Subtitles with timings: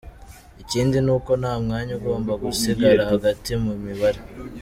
[0.61, 4.19] Ikindi ni uko nta mwanya ugomba gusigara hagati mu mibare.